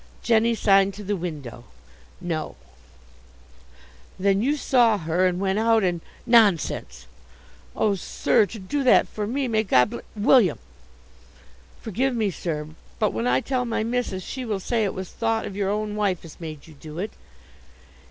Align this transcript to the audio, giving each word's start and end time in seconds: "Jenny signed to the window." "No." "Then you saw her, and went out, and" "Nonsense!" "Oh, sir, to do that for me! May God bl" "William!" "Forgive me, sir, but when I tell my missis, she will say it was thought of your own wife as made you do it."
"Jenny 0.23 0.55
signed 0.55 0.95
to 0.95 1.03
the 1.03 1.15
window." 1.15 1.65
"No." 2.19 2.55
"Then 4.17 4.41
you 4.41 4.57
saw 4.57 4.97
her, 4.97 5.27
and 5.27 5.39
went 5.39 5.59
out, 5.59 5.83
and" 5.83 6.01
"Nonsense!" 6.39 7.05
"Oh, 7.75 7.93
sir, 7.93 8.47
to 8.47 8.57
do 8.57 8.83
that 8.83 9.07
for 9.07 9.27
me! 9.27 9.47
May 9.47 9.61
God 9.61 9.91
bl" 9.91 9.99
"William!" 10.15 10.57
"Forgive 11.81 12.15
me, 12.15 12.31
sir, 12.31 12.69
but 12.97 13.13
when 13.13 13.27
I 13.27 13.41
tell 13.41 13.63
my 13.63 13.83
missis, 13.83 14.23
she 14.23 14.43
will 14.43 14.59
say 14.59 14.83
it 14.85 14.95
was 14.95 15.11
thought 15.11 15.45
of 15.45 15.55
your 15.55 15.69
own 15.69 15.95
wife 15.95 16.25
as 16.25 16.39
made 16.41 16.65
you 16.65 16.73
do 16.73 16.97
it." 16.97 17.11